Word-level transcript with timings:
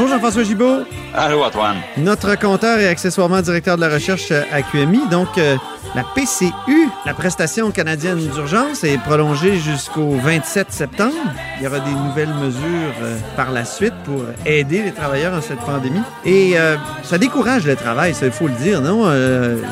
Bonjour 0.00 0.14
Jean-François 0.14 0.44
Gibault. 0.44 0.86
Allô 1.12 1.42
Antoine. 1.42 1.76
Notre 1.98 2.34
compteur 2.36 2.78
et 2.78 2.88
accessoirement 2.88 3.42
directeur 3.42 3.76
de 3.76 3.82
la 3.82 3.90
recherche 3.90 4.30
à 4.30 4.62
QMI. 4.62 5.06
Donc, 5.10 5.36
euh, 5.36 5.58
la 5.94 6.04
PCU, 6.14 6.88
la 7.04 7.12
prestation 7.12 7.70
canadienne 7.70 8.16
d'urgence, 8.16 8.82
est 8.82 8.96
prolongée 8.96 9.58
jusqu'au 9.58 10.12
27 10.12 10.72
septembre. 10.72 11.12
Il 11.58 11.64
y 11.64 11.66
aura 11.66 11.80
des 11.80 11.90
nouvelles 11.90 12.32
mesures 12.32 12.94
euh, 13.02 13.18
par 13.36 13.50
la 13.50 13.66
suite 13.66 13.92
pour 14.06 14.22
aider 14.46 14.82
les 14.82 14.92
travailleurs 14.92 15.34
en 15.34 15.42
cette 15.42 15.60
pandémie. 15.60 16.00
Et 16.24 16.58
euh, 16.58 16.78
ça 17.02 17.18
décourage 17.18 17.66
le 17.66 17.76
travail, 17.76 18.14
ça 18.14 18.24
il 18.24 18.32
faut 18.32 18.48
le 18.48 18.54
dire, 18.54 18.80
non, 18.80 19.04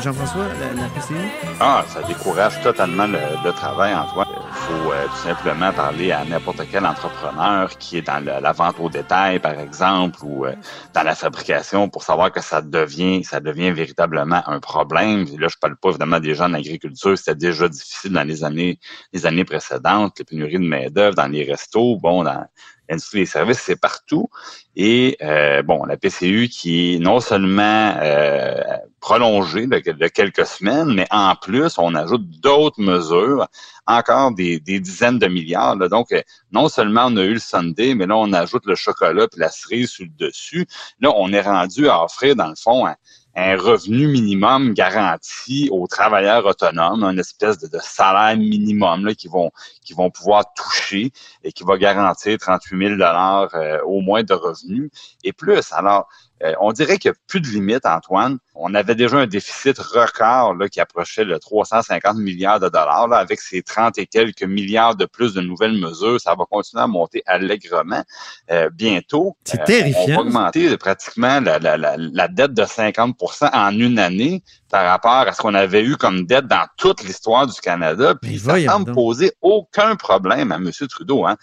Jean-François, 0.03 0.43
la, 0.75 0.83
PCU? 0.89 1.15
Ah, 1.59 1.83
ça 1.91 2.01
décourage 2.07 2.61
totalement 2.61 3.07
le, 3.07 3.17
le 3.43 3.51
travail, 3.51 3.95
Antoine. 3.95 4.27
Faut 4.69 4.75
tout 4.75 5.15
simplement 5.23 5.73
parler 5.73 6.11
à 6.11 6.23
n'importe 6.23 6.61
quel 6.71 6.85
entrepreneur 6.85 7.75
qui 7.79 7.97
est 7.97 8.01
dans 8.03 8.23
la 8.23 8.51
vente 8.51 8.75
au 8.79 8.87
détail, 8.87 9.39
par 9.39 9.59
exemple, 9.59 10.19
ou 10.23 10.45
dans 10.93 11.03
la 11.03 11.15
fabrication 11.15 11.89
pour 11.89 12.03
savoir 12.03 12.31
que 12.31 12.39
ça 12.39 12.61
devient, 12.61 13.23
ça 13.23 13.39
devient 13.39 13.71
véritablement 13.71 14.47
un 14.47 14.59
problème. 14.59 15.25
là, 15.39 15.47
je 15.47 15.55
parle 15.59 15.75
pas 15.75 15.89
évidemment 15.89 16.19
des 16.19 16.35
gens 16.35 16.45
en 16.45 16.53
agriculture, 16.53 17.17
c'était 17.17 17.33
déjà 17.33 17.67
difficile 17.67 18.11
dans 18.11 18.23
les 18.23 18.43
années, 18.43 18.79
les 19.11 19.25
années 19.25 19.43
précédentes, 19.43 20.19
les 20.19 20.25
pénuries 20.25 20.59
de 20.59 20.67
main-d'œuvre 20.67 21.15
dans 21.15 21.27
les 21.27 21.43
restos, 21.45 21.97
bon, 21.97 22.23
dans 22.23 22.45
l'industrie 22.89 23.19
des 23.19 23.25
services, 23.25 23.61
c'est 23.61 23.79
partout. 23.79 24.29
Et 24.75 25.17
euh, 25.21 25.61
bon, 25.61 25.85
la 25.85 25.97
PCU 25.97 26.49
qui 26.49 26.95
est 26.95 26.99
non 26.99 27.19
seulement 27.19 27.95
euh, 28.01 28.61
prolongée 28.99 29.67
de, 29.67 30.07
quelques 30.07 30.45
semaines, 30.45 30.93
mais 30.93 31.07
en 31.11 31.35
plus, 31.35 31.77
on 31.77 31.95
ajoute 31.95 32.27
d'autres 32.41 32.81
mesures, 32.81 33.47
encore 33.85 34.33
des, 34.33 34.59
dizaines 34.59 35.19
de 35.19 35.27
milliards. 35.27 35.77
Donc, 35.89 36.11
euh, 36.11 36.21
non 36.51 36.69
seulement 36.69 37.05
on 37.07 37.17
a 37.17 37.23
eu 37.23 37.33
le 37.33 37.39
Sunday, 37.39 37.95
mais 37.95 38.07
là, 38.07 38.17
on 38.17 38.33
ajoute 38.33 38.65
le 38.65 38.75
chocolat 38.75 39.25
et 39.25 39.39
la 39.39 39.49
cerise 39.49 39.91
sur 39.91 40.05
le 40.05 40.27
dessus. 40.27 40.67
Là, 40.99 41.11
on 41.15 41.31
est 41.31 41.41
rendu 41.41 41.87
à 41.87 42.03
offrir, 42.03 42.35
dans 42.35 42.49
le 42.49 42.55
fond, 42.55 42.87
un 43.35 43.55
revenu 43.57 44.07
minimum 44.07 44.73
garanti 44.73 45.69
aux 45.71 45.87
travailleurs 45.87 46.45
autonomes, 46.45 47.03
une 47.03 47.19
espèce 47.19 47.59
de, 47.59 47.79
salaire 47.79 48.37
minimum 48.37 49.05
là, 49.05 49.13
qui 49.13 49.27
vont 49.27 49.51
qui 49.83 49.93
vont 49.93 50.09
pouvoir 50.09 50.53
toucher 50.53 51.11
et 51.43 51.51
qui 51.51 51.63
va 51.63 51.77
garantir 51.77 52.37
38 52.37 52.77
000 52.77 52.91
dollars 52.91 53.49
euh, 53.53 53.79
au 53.85 54.01
moins 54.01 54.23
de 54.23 54.33
revenus 54.33 54.89
et 55.23 55.33
plus. 55.33 55.71
Alors, 55.71 56.07
euh, 56.43 56.53
on 56.59 56.71
dirait 56.71 56.97
qu'il 56.97 57.11
n'y 57.11 57.15
a 57.15 57.19
plus 57.27 57.41
de 57.41 57.47
limite, 57.47 57.85
Antoine. 57.85 58.37
On 58.55 58.73
avait 58.73 58.95
déjà 58.95 59.17
un 59.17 59.27
déficit 59.27 59.77
record 59.77 60.55
là, 60.55 60.69
qui 60.69 60.79
approchait 60.79 61.23
le 61.23 61.39
350 61.39 62.17
milliards 62.17 62.59
de 62.59 62.69
dollars. 62.69 63.07
Là, 63.07 63.17
avec 63.17 63.39
ces 63.41 63.61
30 63.61 63.97
et 63.97 64.05
quelques 64.05 64.43
milliards 64.43 64.95
de 64.95 65.05
plus 65.05 65.33
de 65.33 65.41
nouvelles 65.41 65.77
mesures, 65.77 66.19
ça 66.19 66.35
va 66.35 66.45
continuer 66.49 66.83
à 66.83 66.87
monter 66.87 67.23
allègrement 67.25 68.03
euh, 68.51 68.69
bientôt. 68.69 69.35
C'est 69.43 69.63
terrifiant. 69.63 70.03
On 70.07 70.15
va 70.15 70.21
augmenter 70.21 70.77
pratiquement 70.77 71.39
la, 71.41 71.59
la, 71.59 71.77
la, 71.77 71.95
la 71.97 72.27
dette 72.27 72.53
de 72.53 72.63
50% 72.63 73.49
en 73.53 73.79
une 73.79 73.99
année 73.99 74.43
par 74.69 74.85
rapport 74.85 75.27
à 75.27 75.33
ce 75.33 75.41
qu'on 75.41 75.55
avait 75.55 75.83
eu 75.83 75.97
comme 75.97 76.25
dette 76.25 76.47
dans 76.47 76.65
toute 76.77 77.03
l'histoire 77.03 77.47
du 77.47 77.59
Canada. 77.59 78.15
Puis 78.21 78.39
ça 78.39 78.63
semble 78.63 78.93
poser 78.93 79.31
aucun 79.41 79.95
problème 79.95 80.51
à 80.51 80.55
M. 80.55 80.69
Trudeau. 80.89 81.25
Hein. 81.25 81.37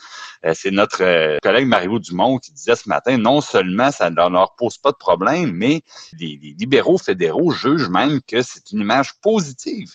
Euh, 0.44 0.52
c'est 0.54 0.70
notre 0.70 1.02
euh, 1.02 1.38
collègue 1.42 1.66
Mario 1.66 1.98
Dumont 1.98 2.38
qui 2.38 2.52
disait 2.52 2.76
ce 2.76 2.88
matin, 2.88 3.18
non 3.18 3.40
seulement 3.40 3.90
ça 3.90 4.10
ne 4.10 4.16
leur 4.16 4.54
pose 4.56 4.78
pas 4.78 4.92
de 4.92 4.96
problème, 4.96 5.52
mais 5.52 5.82
les, 6.18 6.38
libéraux 6.58 6.98
fédéraux 6.98 7.50
jugent 7.50 7.88
même 7.88 8.20
que 8.22 8.42
c'est 8.42 8.70
une 8.70 8.80
image 8.80 9.14
positive. 9.20 9.90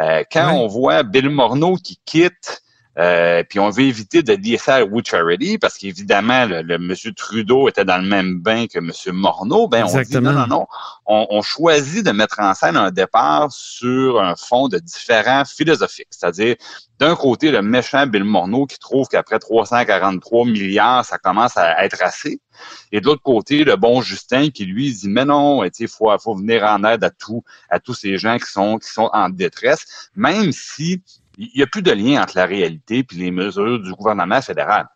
Euh, 0.00 0.24
quand 0.30 0.52
on 0.52 0.66
voit 0.66 1.04
Bill 1.04 1.30
Morneau 1.30 1.76
qui 1.76 2.00
quitte 2.04 2.63
euh, 2.96 3.42
puis 3.48 3.58
on 3.58 3.70
veut 3.70 3.84
éviter 3.84 4.22
de 4.22 4.34
dire 4.34 4.60
ça 4.60 4.76
à 4.76 4.84
We 4.84 5.02
Charity 5.04 5.58
parce 5.58 5.76
qu'évidemment, 5.78 6.46
le, 6.46 6.62
le, 6.62 6.78
monsieur 6.78 7.12
Trudeau 7.12 7.68
était 7.68 7.84
dans 7.84 7.98
le 7.98 8.06
même 8.06 8.40
bain 8.40 8.66
que 8.66 8.78
monsieur 8.78 9.12
Morneau. 9.12 9.66
Ben, 9.66 9.84
on 9.84 10.00
dit 10.00 10.14
non, 10.20 10.32
non, 10.32 10.46
non. 10.46 10.66
On, 11.06 11.26
on, 11.30 11.42
choisit 11.42 12.06
de 12.06 12.12
mettre 12.12 12.38
en 12.38 12.54
scène 12.54 12.76
un 12.76 12.92
départ 12.92 13.50
sur 13.50 14.20
un 14.20 14.36
fond 14.36 14.68
de 14.68 14.78
différents 14.78 15.44
philosophiques. 15.44 16.08
C'est-à-dire, 16.10 16.54
d'un 17.00 17.16
côté, 17.16 17.50
le 17.50 17.62
méchant 17.62 18.06
Bill 18.06 18.22
Morneau 18.22 18.66
qui 18.66 18.78
trouve 18.78 19.08
qu'après 19.08 19.40
343 19.40 20.46
milliards, 20.46 21.04
ça 21.04 21.18
commence 21.18 21.56
à 21.56 21.84
être 21.84 22.00
assez. 22.00 22.40
Et 22.92 23.00
de 23.00 23.06
l'autre 23.06 23.22
côté, 23.22 23.64
le 23.64 23.74
bon 23.74 24.02
Justin 24.02 24.50
qui 24.50 24.64
lui 24.64 24.92
dit 24.94 25.08
mais 25.08 25.24
non, 25.24 25.64
il 25.64 25.88
faut, 25.88 26.16
faut 26.18 26.36
venir 26.36 26.62
en 26.62 26.84
aide 26.84 27.02
à 27.02 27.10
tout, 27.10 27.42
à 27.68 27.80
tous 27.80 27.94
ces 27.94 28.16
gens 28.18 28.38
qui 28.38 28.50
sont 28.50 28.78
qui 28.78 28.88
sont 28.88 29.10
en 29.12 29.28
détresse, 29.28 30.10
même 30.14 30.52
si 30.52 31.02
il 31.38 31.50
n'y 31.56 31.62
a 31.62 31.66
plus 31.66 31.82
de 31.82 31.92
lien 31.92 32.22
entre 32.22 32.36
la 32.36 32.46
réalité 32.46 32.98
et 32.98 33.14
les 33.14 33.30
mesures 33.30 33.80
du 33.80 33.92
gouvernement 33.92 34.40
fédéral. 34.40 34.86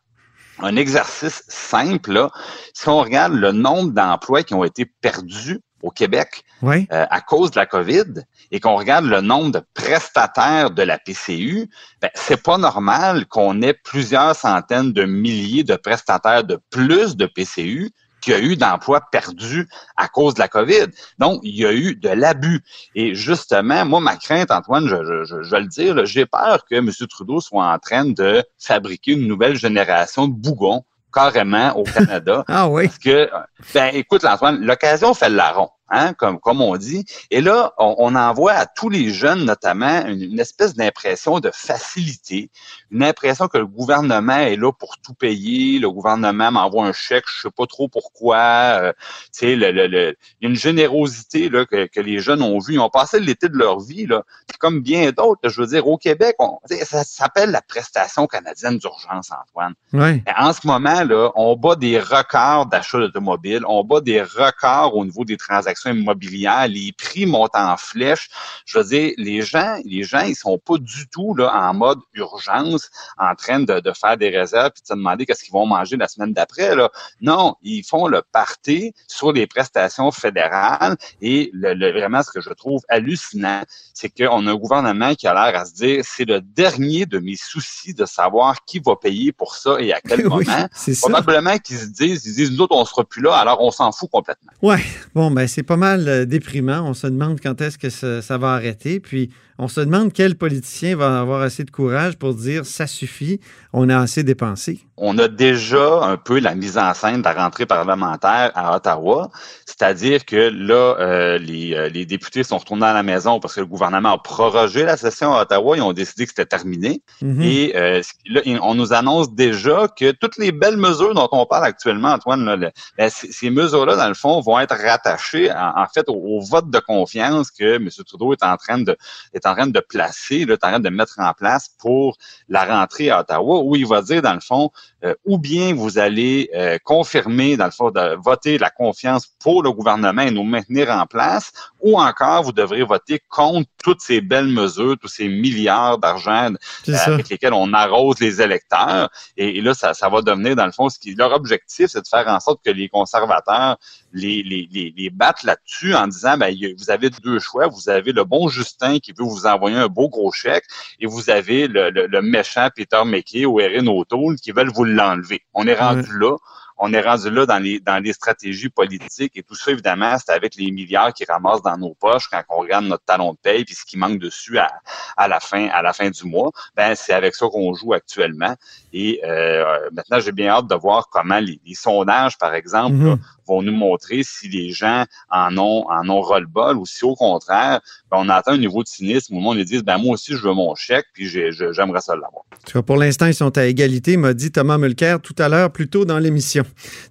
Un 0.61 0.77
exercice 0.77 1.45
simple, 1.49 2.13
là, 2.13 2.31
si 2.73 2.89
on 2.89 3.01
regarde 3.01 3.35
le 3.35 3.53
nombre 3.53 3.93
d'emplois 3.93 4.43
qui 4.43 4.55
ont 4.55 4.65
été 4.65 4.85
perdus 4.87 5.61
au 5.83 5.91
Québec 5.91 6.43
euh, 6.65 6.81
à 6.91 7.21
cause 7.21 7.53
de 7.53 7.61
la 7.61 7.67
COVID 7.67 8.25
et 8.51 8.59
qu'on 8.59 8.75
regarde 8.75 9.05
le 9.05 9.21
nombre 9.21 9.53
de 9.53 9.63
prestataires 9.75 10.73
de 10.73 10.83
la 10.83 10.99
PCU, 10.99 11.71
ben, 12.03 12.11
c'est 12.15 12.43
pas 12.43 12.59
normal 12.59 13.27
qu'on 13.27 13.63
ait 13.63 13.75
plusieurs 13.75 14.35
centaines 14.35 14.93
de 14.93 15.05
milliers 15.05 15.63
de 15.63 15.77
prestataires 15.77 16.43
de 16.43 16.59
plus 16.71 17.17
de 17.17 17.27
PCU 17.27 17.93
qu'il 18.21 18.33
y 18.33 18.37
a 18.37 18.41
eu 18.41 18.57
d'emplois 18.57 19.01
perdus 19.11 19.69
à 19.97 20.09
cause 20.09 20.35
de 20.35 20.41
la 20.41 20.49
COVID. 20.49 20.87
Donc, 21.19 21.41
il 21.43 21.55
y 21.55 21.67
a 21.67 21.73
eu 21.73 21.95
de 21.95 22.09
l'abus. 22.09 22.63
Et 22.95 23.15
justement, 23.15 23.85
moi, 23.85 24.01
ma 24.01 24.17
crainte, 24.17 24.51
Antoine, 24.51 24.89
je, 24.89 25.25
je, 25.25 25.43
je 25.43 25.51
vais 25.51 25.61
le 25.61 25.67
dire, 25.67 26.05
j'ai 26.07 26.27
peur 26.27 26.65
que 26.65 26.75
M. 26.75 26.91
Trudeau 27.09 27.41
soit 27.41 27.67
en 27.67 27.79
train 27.79 28.05
de 28.05 28.45
fabriquer 28.59 29.13
une 29.13 29.27
nouvelle 29.27 29.57
génération 29.57 30.29
de 30.29 30.35
bougons 30.35 30.85
carrément 31.13 31.77
au 31.77 31.85
Canada. 31.85 32.45
ah 32.49 32.69
oui. 32.69 32.87
Parce 32.87 32.99
que, 32.99 33.31
ben, 33.75 33.91
écoute, 33.95 34.25
Antoine, 34.25 34.61
l'occasion 34.61 35.15
fait 35.15 35.29
le 35.29 35.37
larron 35.37 35.71
hein, 35.91 36.13
comme, 36.15 36.39
comme 36.39 36.61
on 36.61 36.77
dit. 36.77 37.05
Et 37.31 37.41
là, 37.41 37.73
on, 37.79 37.95
on 37.99 38.15
envoie 38.15 38.53
à 38.53 38.67
tous 38.67 38.89
les 38.89 39.11
jeunes, 39.11 39.45
notamment, 39.45 40.07
une, 40.07 40.39
espèce 40.39 40.75
d'impression 40.75 41.41
de 41.41 41.51
facilité, 41.53 42.51
une 42.91 43.03
impression 43.03 43.49
que 43.49 43.59
le 43.59 43.67
gouvernement 43.67 44.39
est 44.39 44.57
là 44.57 44.73
pour 44.73 44.99
tout 44.99 45.15
payer, 45.15 45.79
le 45.79 45.91
gouvernement 45.91 46.53
m'envoie 46.53 46.87
un 46.87 46.93
chèque, 46.93 47.25
je 47.27 47.43
sais 47.43 47.51
pas 47.51 47.67
trop 47.67 47.89
pourquoi. 47.89 48.39
Euh, 48.39 48.93
tu 49.33 49.41
sais, 49.41 49.57
le, 49.57 49.73
le, 49.73 49.87
le, 49.87 50.17
il 50.41 50.45
y 50.45 50.47
a 50.47 50.51
une 50.51 50.57
générosité 50.57 51.49
là, 51.49 51.65
que, 51.67 51.87
que 51.87 52.01
les 52.01 52.21
jeunes 52.21 52.43
ont 52.43 52.59
vu. 52.59 52.75
Ils 52.75 52.81
ont 52.81 52.91
passé 52.91 53.21
l'été 53.21 53.49
de 53.49 53.57
leur 53.57 53.81
vie, 53.81 54.07
là, 54.07 54.23
comme 54.59 54.81
bien 54.81 55.11
d'autres. 55.11 55.49
Je 55.49 55.61
veux 55.61 55.67
dire, 55.67 55.87
au 55.87 55.97
Québec, 55.97 56.37
on, 56.39 56.59
ça 56.85 57.05
s'appelle 57.05 57.51
la 57.51 57.63
prestation 57.63 58.27
canadienne 58.27 58.79
d'urgence, 58.79 59.31
Antoine. 59.31 59.75
Ouais. 59.93 60.23
En 60.37 60.53
ce 60.53 60.67
moment, 60.67 61.03
là, 61.05 61.31
on 61.35 61.57
bat 61.57 61.77
des 61.77 61.99
records 61.99 62.67
d'achat 62.67 62.99
d'automobiles, 62.99 63.65
on 63.67 63.85
bat 63.85 64.01
des 64.01 64.23
records 64.23 64.95
au 64.95 65.05
niveau 65.05 65.25
des 65.25 65.37
transactions 65.37 65.78
immobilière, 65.87 66.69
les 66.69 66.93
prix 66.93 67.27
montent 67.27 67.55
en 67.55 67.77
flèche. 67.77 68.29
Je 68.65 68.79
veux 68.79 68.85
dire, 68.85 69.13
les 69.17 69.43
gens, 69.43 69.79
les 69.85 70.03
gens, 70.03 70.21
ils 70.21 70.37
sont 70.37 70.59
pas 70.59 70.79
du 70.79 71.09
tout 71.09 71.35
là 71.35 71.53
en 71.55 71.75
mode 71.75 71.99
urgence, 72.15 72.91
en 73.19 73.35
train 73.35 73.61
de, 73.61 73.83
faire 73.99 74.17
des 74.17 74.29
réserves 74.29 74.71
puis 74.73 74.83
de 74.83 74.87
se 74.87 74.95
demander 74.95 75.27
qu'est-ce 75.27 75.45
qu'ils 75.45 75.53
vont 75.53 75.67
manger 75.67 75.97
la 75.97 76.09
semaine 76.09 76.33
d'après. 76.33 76.75
Là. 76.75 76.91
Non, 77.21 77.57
ils 77.63 77.83
font 77.85 78.07
le 78.07 78.23
party 78.33 78.93
sur 79.07 79.33
les 79.33 79.47
prestations 79.47 80.11
fédérales 80.11 80.97
et 81.21 81.51
le, 81.53 81.93
vraiment 81.93 82.23
ce 82.23 82.31
que 82.31 82.41
je 82.41 82.51
trouve 82.51 82.83
hallucinant, 82.89 83.63
c'est 83.95 84.09
qu'on 84.09 84.47
a 84.47 84.51
un 84.51 84.57
gouvernement 84.57 85.15
qui 85.15 85.27
a 85.27 85.35
l'air 85.35 85.61
à 85.61 85.65
se 85.65 85.75
dire 85.75 86.03
c'est 86.05 86.25
le 86.25 86.41
dernier 86.41 87.07
de 87.07 87.19
mes 87.19 87.37
soucis 87.37 87.95
de 87.95 88.05
savoir 88.05 88.65
qui 88.65 88.79
va 88.79 88.97
payer 88.97 89.33
pour 89.33 89.55
ça 89.55 89.77
et 89.81 89.93
à 89.93 90.01
quel 90.01 90.25
moment. 90.29 90.69
Probablement 91.01 91.59
qu'ils 91.59 91.79
se 91.79 91.87
disent, 91.87 92.25
ils 92.27 92.35
disent 92.35 92.53
nous 92.53 92.63
autres 92.63 92.77
on 92.77 92.85
sera 92.85 93.05
plus 93.05 93.23
là, 93.23 93.35
alors 93.35 93.61
on 93.61 93.71
s'en 93.71 93.93
fout 93.93 94.11
complètement. 94.11 94.53
Ouais, 94.63 94.85
bon 95.15 95.31
ben 95.31 95.47
c'est 95.47 95.63
pas 95.69 95.77
mal 95.77 96.09
euh, 96.09 96.25
déprimant. 96.25 96.81
On 96.85 96.95
se 96.95 97.07
demande 97.07 97.41
quand 97.41 97.61
est-ce 97.61 97.77
que 97.77 97.91
ça, 97.91 98.39
va 98.39 98.55
arrêter. 98.55 99.01
Puis 99.01 99.31
on 99.59 99.69
se 99.69 99.81
demande 99.81 100.13
quel 100.15 100.35
politicien 100.35 100.97
va 100.97 101.21
avoir 101.21 101.43
assez 101.43 101.63
de 101.63 101.71
courage 101.71 102.17
pour 102.17 102.35
dire 102.35 102.65
ça 102.65 102.87
suffit, 102.87 103.39
on 103.75 103.91
a 103.91 103.99
assez 103.99 104.25
dépensé 104.25 104.81
on 105.01 105.19
a 105.19 105.29
déjà 105.29 106.03
un 106.03 106.17
peu 106.17 106.39
la 106.41 106.55
mise 106.55 106.79
en 106.79 106.93
scène 106.95 107.19
de 107.19 107.25
la 107.25 107.33
rentrée 107.33 107.67
parlementaire 107.67 108.51
à 108.55 108.77
Ottawa, 108.77 109.31
c'est-à-dire 109.65 110.25
que 110.25 110.51
là, 110.51 110.97
euh, 110.99 111.39
les, 111.39 111.75
euh, 111.75 111.89
les, 111.89 112.05
députés 112.07 112.43
sont 112.43 112.59
retournés 112.59 112.87
à 112.87 112.95
la 112.95 113.03
maison 113.03 113.41
parce 113.41 113.55
que 113.55 113.61
le 113.61 113.67
gouvernement 113.67 114.13
a 114.13 114.19
prorogé 114.19 114.85
la 114.85 114.97
session 114.97 115.35
à 115.35 115.43
Ottawa, 115.43 115.77
ils 115.77 115.83
ont 115.83 115.93
décidé 115.93 116.25
que 116.25 116.31
c'était 116.31 116.47
terminé. 116.47 117.03
Mhm. 117.23 117.43
Et 117.43 117.77
euh, 117.77 118.03
là, 118.27 118.41
on 118.63 118.75
nous 118.75 118.93
annonce 118.93 119.33
déjà 119.33 119.89
que 119.89 120.11
toutes 120.13 120.39
les 120.39 120.53
belles 120.53 120.77
mesures 120.77 121.15
dont 121.15 121.29
on 121.33 121.47
parle 121.47 121.65
actuellement, 121.65 122.09
Antoine, 122.09 122.71
ben, 122.97 123.11
ces 123.11 123.51
mesures-là, 123.51 123.97
dans 123.97 124.09
le 124.09 124.15
fond, 124.15 124.41
vont 124.41 124.59
être 124.59 124.75
rattachées 124.75 125.51
en, 125.59 125.87
fait 125.87 126.09
au, 126.09 126.41
vote 126.41 126.71
de 126.71 126.79
confiance 126.79 127.51
que 127.51 127.77
M. 127.77 127.89
Trudeau 128.07 128.33
est 128.33 128.43
en 128.43 128.57
train 128.57 128.79
de 128.79 129.81
placer, 129.81 130.45
là, 130.45 130.55
est 130.55 130.65
en 130.65 130.69
train 130.71 130.81
de 130.81 130.89
mettre 130.89 131.15
en 131.19 131.33
place 131.33 131.71
pour 131.79 132.17
la 132.49 132.65
rentrée 132.65 133.11
à 133.11 133.21
Ottawa, 133.21 133.63
où 133.63 133.77
il 133.77 133.87
va 133.87 134.03
dire, 134.03 134.23
dans 134.23 134.35
le 134.35 134.41
fond, 134.41 134.71
euh, 135.05 135.15
ou 135.25 135.39
bien 135.39 135.75
vous 135.75 135.99
allez 135.99 136.51
euh, 136.55 136.77
confirmer, 136.83 137.57
dans 137.57 137.67
le 137.67 137.71
fond, 137.71 137.91
de 137.91 138.17
voter 138.21 138.59
la 138.59 138.71
confiance 138.71 139.29
pour 139.39 139.63
le 139.63 139.71
gouvernement 139.71 140.23
et 140.23 140.31
nous 140.31 140.43
maintenir 140.43 140.91
en 140.91 141.07
place, 141.07 141.53
ou 141.81 142.01
encore 142.01 142.43
vous 142.43 142.53
devrez 142.53 142.83
voter 142.83 143.21
contre 143.29 143.69
toutes 143.83 144.01
ces 144.01 144.21
belles 144.21 144.49
mesures, 144.49 144.97
tous 145.01 145.09
ces 145.09 145.29
milliards 145.29 145.99
d'argent 145.99 146.53
euh, 146.89 146.95
avec 147.07 147.29
lesquels 147.29 147.53
on 147.53 147.73
arrose 147.73 148.19
les 148.19 148.43
électeurs. 148.43 149.09
Et, 149.37 149.61
là, 149.61 149.73
ça, 149.75 149.95
ça, 149.95 150.09
va 150.09 150.21
devenir, 150.21 150.57
dans 150.57 150.67
le 150.67 150.73
fond, 150.73 150.89
ce 150.89 150.99
qui 150.99 151.15
leur 151.15 151.33
objectif, 151.33 151.87
c'est 151.87 152.03
de 152.03 152.09
faire 152.09 152.27
en 152.27 152.41
sorte 152.41 152.65
que 152.65 152.71
les 152.71 152.89
conservateurs 152.89 153.79
les, 154.13 154.43
les, 154.43 154.69
les, 154.73 154.93
les 154.97 155.11
battent 155.11 155.43
là-dessus 155.43 155.95
en 155.95 156.07
disant, 156.07 156.37
ben, 156.37 156.55
vous 156.77 156.91
avez 156.91 157.11
deux 157.11 157.39
choix. 157.39 157.67
Vous 157.67 157.89
avez 157.89 158.13
le 158.13 158.25
bon 158.25 158.49
Justin 158.49 158.99
qui 158.99 159.13
veut 159.13 159.25
vous 159.25 159.47
envoyer 159.47 159.77
un 159.77 159.89
beau 159.89 160.09
gros 160.09 160.33
chèque 160.33 160.65
et 161.01 161.07
vous 161.07 161.31
avez 161.31 161.69
le, 161.69 161.91
le, 161.91 162.23
méchant 162.23 162.69
Peter 162.75 163.03
McKay 163.05 163.45
ou 163.45 163.61
Erin 163.61 163.87
O'Toole 163.87 164.37
qui 164.37 164.53
veulent 164.53 164.73
vous 164.73 164.85
l'enlever. 164.89 165.43
On 165.55 165.67
est 165.67 165.75
rendu 165.75 166.19
là 166.19 166.37
on 166.79 166.93
est 166.93 167.01
rendu 167.01 167.31
là 167.31 167.45
dans 167.45 167.59
les, 167.59 167.81
dans 167.81 168.03
les 168.03 168.13
stratégies 168.13 168.69
politiques 168.69 169.33
et 169.37 169.43
tout 169.43 169.55
ça, 169.55 169.73
évidemment, 169.73 170.17
c'est 170.19 170.33
avec 170.33 170.55
les 170.55 170.71
milliards 170.71 171.13
qui 171.13 171.25
ramassent 171.25 171.63
dans 171.63 171.77
nos 171.77 171.95
poches 171.95 172.29
quand 172.29 172.43
on 172.49 172.61
regarde 172.61 172.85
notre 172.85 173.05
talon 173.05 173.33
de 173.33 173.39
paye 173.39 173.65
puis 173.65 173.75
ce 173.75 173.85
qui 173.85 173.99
manque 173.99 174.19
dessus 174.19 174.59
à, 174.59 174.71
à 175.17 175.29
la 175.29 175.41
fin 175.41 175.69
à 175.69 175.83
la 175.83 175.93
fin 175.93 176.09
du 176.09 176.25
mois. 176.25 176.51
Ben, 176.77 176.95
c'est 176.95 177.13
avec 177.13 177.35
ça 177.35 177.47
qu'on 177.49 177.75
joue 177.75 177.95
actuellement. 177.95 178.55
Et 178.93 179.21
euh, 179.25 179.91
maintenant, 179.93 180.21
j'ai 180.21 180.33
bien 180.33 180.51
hâte 180.51 180.69
de 180.69 180.75
voir 180.77 181.09
comment 181.11 181.41
les, 181.41 181.61
sondages, 181.75 182.39
par 182.39 182.55
exemple, 182.55 182.97
mm-hmm. 182.97 183.19
Vont 183.49 183.63
nous 183.63 183.73
montrer 183.73 184.23
si 184.23 184.49
les 184.49 184.71
gens 184.71 185.05
en 185.31 185.57
ont 185.57 185.87
en 185.89 186.09
ont 186.09 186.21
ras-le-bol 186.21 186.77
ou 186.77 186.87
si 186.87 187.05
au 187.05 187.15
contraire, 187.15 187.81
ben, 188.11 188.19
on 188.21 188.29
atteint 188.29 188.53
un 188.53 188.59
niveau 188.59 188.83
de 188.83 188.89
cynisme 188.89 189.37
où 189.37 189.41
on 189.41 189.55
dit 189.55 189.83
ben 189.83 189.99
moi 189.99 190.15
aussi 190.15 190.37
je 190.37 190.43
veux 190.43 190.55
mon 190.55 190.75
chèque 190.75 191.07
puis 191.13 191.29
j'aimerais 191.29 192.01
ça 192.01 192.15
l'avoir. 192.15 192.45
Pour 192.85 192.97
l'instant, 192.97 193.27
ils 193.27 193.35
sont 193.35 193.57
à 193.57 193.65
égalité, 193.65 194.17
m'a 194.17 194.35
dit 194.35 194.53
Thomas 194.53 194.79
Mulcair 194.79 195.21
tout 195.21 195.35
à 195.39 195.49
l'heure, 195.49 195.71
plus 195.71 195.89
tôt 195.89 196.05
dans 196.05 196.19
l'émission, 196.19 196.65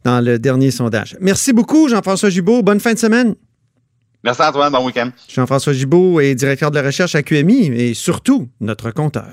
dans 0.03 0.23
le 0.23 0.39
dernier 0.39 0.71
sondage. 0.71 1.17
Merci 1.19 1.53
beaucoup, 1.53 1.89
Jean-François 1.89 2.29
Gibault. 2.29 2.61
Bonne 2.61 2.79
fin 2.79 2.93
de 2.93 2.99
semaine. 2.99 3.35
Merci 4.23 4.41
Antoine, 4.41 4.71
bon 4.71 4.85
week-end. 4.85 5.09
Jean-François 5.29 5.73
Gibault 5.73 6.19
est 6.19 6.35
directeur 6.35 6.71
de 6.71 6.75
la 6.75 6.85
recherche 6.85 7.15
à 7.15 7.23
QMI 7.23 7.67
et 7.67 7.93
surtout 7.93 8.49
notre 8.59 8.91
compteur. 8.91 9.29